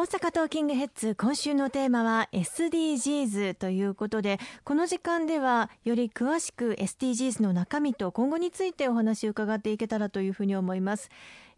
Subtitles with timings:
[0.00, 11.10] 大阪トーキングヘッズ今週のテーマは SDGs ということでこの時間ではより詳しく SDGs の中身と今後についてお話を伺っていけたらというふうに思います。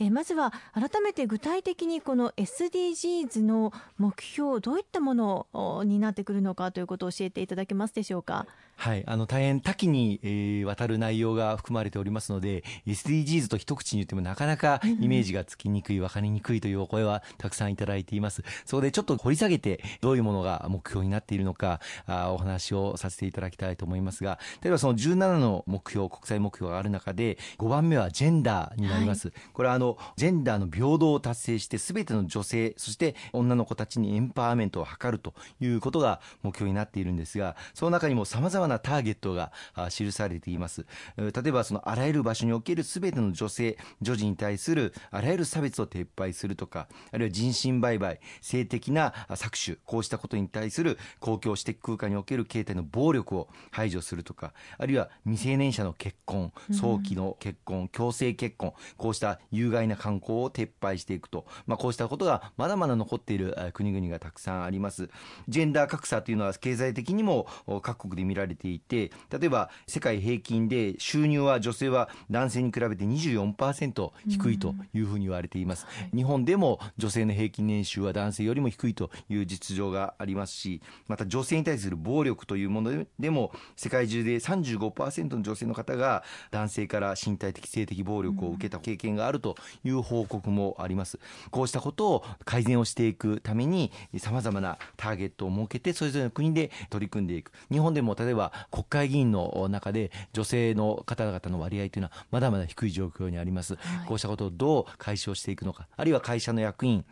[0.00, 8.46] えまずは改めて具体的にこの SDGs の目標どういったものになってくるのかということを教えていただけますでしょうか？
[8.80, 18.42] はい、あの大変多岐に、えー、わたる内容が含まれておりますので SDGs と一口に言ってもなかなかイメージがつきにくい、分かりにくいというお声はたくさんいただいています。
[18.64, 29.28] そこでちょっと掘り下げてどういうものが目標になっているのかあお話をさせていただきたいと思いますが例えばその17の目標国際目標がある中で5番目はジェンダーになります。
[29.28, 39.52] はい、これはあのジェンダーの平等を達成して全ての女性そして女の子たちにエンパワーメントを図るということが目標になっているんですがその中にもさまざまなターゲットが
[39.90, 40.86] 記されています。
[41.16, 65.08] 例えばそのあらゆる場所における全ての女性女児に対するあらゆる差別を撤廃するとかあるいは人身売買性的な搾取こうしたことに対する公共私的空間における形態の暴力を排除するとかあるいは未成年者の結婚早期の結婚、強制結婚こうした有害な観光を撤廃していくと、まあ、こうしたことがまだまだ残っている国々がたくさんあります。
[65.48, 67.46] ジェンダー格差というのは経済的にも
[67.82, 91.18] 各国で見られていて例えば世界平均で収入は女性は男性に比べて24%低いというふうに言われています、うん、日本でも女性の平均年収は男性よりも低いという実情がありますしまた女性に対する暴力というものでも世界中で35%の女性の方が男性から身体的性的暴力を受けた経験があるという報告もあります。
[91.50, 97.52] こうしたことを改善をしていくためにさまざまなターゲットを設けてそれぞれの国で取り組んでいく。
[97.70, 107.04] 日本でも例えば国会議員の中で女性の方々の割合というのはまだまだ低い状況にあります、はい、こうしたことをどう解消していくのかあるいは会社の役員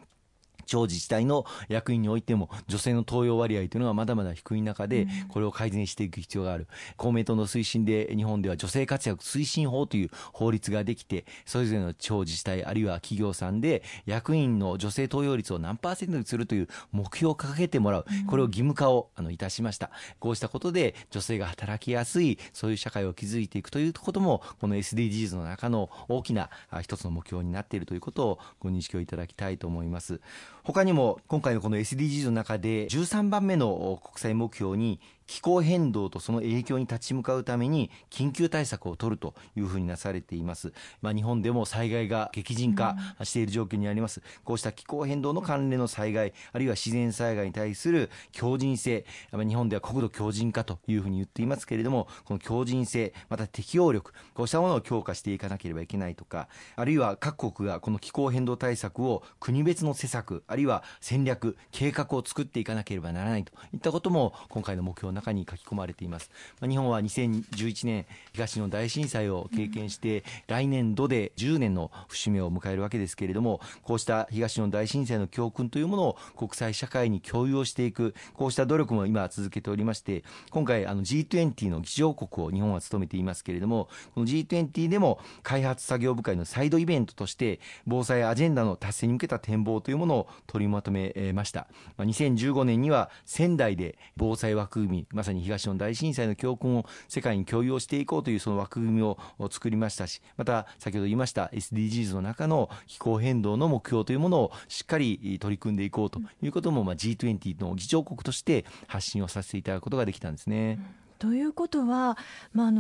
[0.68, 19.90] 地方自治体の役員においても女性の登用割合というのはまだまだ低い中でこれを改善していく必要がある、公明党の推進で日本では女性活躍推進法という法律ができてそれぞれの地方自治体あるいは企業さんで役員の女性登用率を何パーセントにするという目標を掲げてもらうこれを義務化をあのいたしました。
[20.18, 26.50] こうしたことで女性が働きやすいそういう社会を築いていくということもこの SDGs の中の大きな
[26.82, 30.20] 一つの目標になっているということをご認識をいただきたいと思います
[30.68, 66.30] 他にも今回のこの SDGs の中で13番目の国際目標に気候変動とその影響に立ち向かうために緊急対策を取るというふうになされています、まあ、日本でも災害が激甚化している状況にあります、こうした気候変動の関連の災害あるいは自然災害に対する強靭性、まあ、日本では国土強靭化というふうに言っていますけれどもこの強靭性また適応力こうしたものを強化していかなければいけないとかあるいは各国がこの気候変動対策を国別の施策あるいは戦略計画を作っていかなければならないといったことも今回の目標の中に書き込まれています、
[66.60, 99.18] まあ、日本は2011年東日本大震災を経験して、来年度で10年の節目を迎えるわけですけれどもこうした東日本大震災の教訓というものを国際社会に共有をしていくこうした努力も今続けておりまして今回あの G20 の議長国を日本は務めていますけれどもこの G20 でも開発作業部会のサイドイベントとして防災アジェンダの達成に向けた展望というものを取りまとめましたま2015年には仙台で防災枠組みまさに東日本大震災の教訓を世界に共有をしていこうというその枠組みを
[99.50, 110.78] 作りましたしまた先ほど言いました SDGs の中の気候変動の目標というものをしっかり取り組んでいこうということも、まあ、G20 の議長国として発信をさせていただくことができたんですね。
[111.02, 112.16] うんということは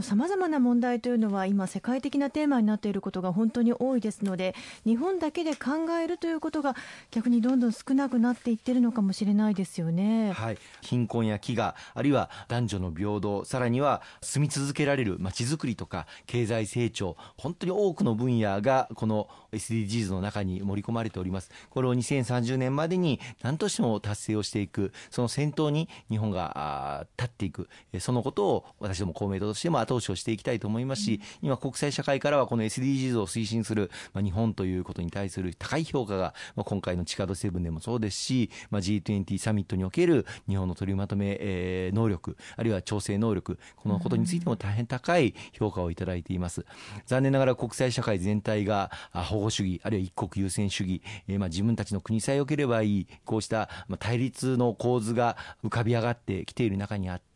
[0.02, 4.54] さまざ、まな問題というのは今世界的なテーマになっていることが本当に多いですので
[4.84, 6.76] 日本だけで考えるということが
[7.10, 21.50] 逆にどんどん少なくなっていってるのかもしれないですよね、はい、貧困や飢餓あるいは男女の平等さらには住み続けられるまちづくりとか経済成長本当に多くの分野がこの SDGs の中に盛り込まれております。
[21.70, 27.68] これを2030年までに何としても達成をしていくその先頭に日本が立っていく。
[27.98, 46.66] そのことを私ども公明党としても後押しをしていきたいと思いますし、今国際社会からはこの SDGs を推進する、まあ、日本ということに対する高い評価が、まあ、今回のチカド7でもそうですし、まあ、G20 サミットにおける日本の取りまとめ、えー、能力あるいは調整能力このことについても大変高い評価をいただいています。
[47.06, 57.27] 残念ながら国際社会全体が保護主義あるいは一国優先主義、えー、まあ自分たちの国さえ良ければいいこうした対立の構図が浮かび上がってきている中にあって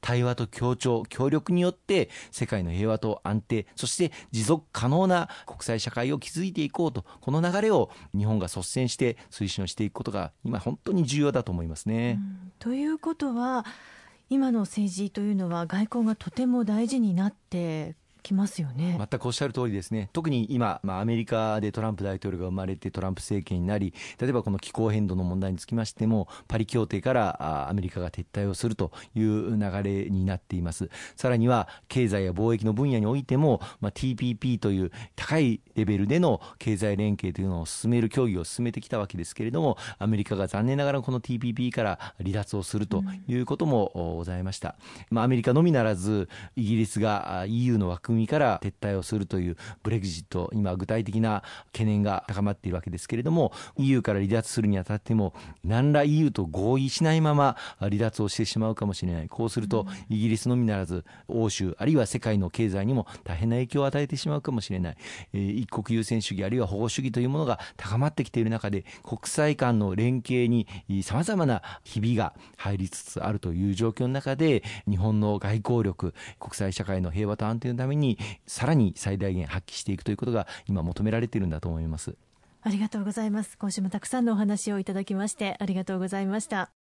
[0.00, 12.18] 対話と協調協力によって世界の平和と安定そして持続可能な国際社会を築いていこうとこの流れを日本が率先して推進をしていくことが今本当に重要だと思いますね。
[12.58, 13.64] ということは
[14.30, 18.96] 今の政治というのは外交がとても大事になってきますよね。
[18.98, 44.76] 全くおっしゃる通りですね、特に今、まあ、アメリカでトランプ大統領が生まれて、トランプ政権になり、例えばこの気候変動の問題につきましても、パリ協定からアメリカが撤退をするという流れになっています、さらには経済や貿易の分野においても、まあ、TPP という高いレベルでの経済連携というのを進める協議を進めてきたわけですけれども、アメリカが残念ながらこの TPP から離脱をするということもございました。
[45.10, 55.34] まあ、アメリカのみならずイギリスが EU の枠組から撤退をするというブレグジット、今具体的な懸念が高まっているわけですけれども、EU から離脱するにあたっても、
[55.64, 59.28] 何ら EU と合意しないまま離脱をしてしまうかもしれない。
[59.28, 64.96] こうすると、イギリスのみならず、欧州、あるいは世界の経済にも大変な影響を与えてしまうかもしれない。
[65.32, 70.66] えー、一国優先主義、あるいは保護主義というものが高まってきている中で、国際間の連携に
[71.02, 82.16] 様々なひびが入りつつあるという状況の中で、日本の外交力、国際社会の平和と安定のためににさらに最大限発揮していくということが今求められているんだと思います。
[82.62, 83.58] ありがとうございます。
[83.58, 86.83] 今週もたくさんのお話をいただきましてありがとうございました。